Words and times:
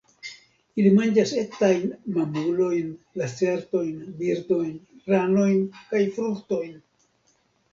Ili 0.83 0.91
manĝas 0.99 1.33
etajn 1.41 1.83
mamulojn, 2.15 2.89
lacertojn, 3.23 4.01
birdojn, 4.23 4.73
ranojn 5.13 5.61
kaj 5.93 6.01
fruktojn. 6.17 6.75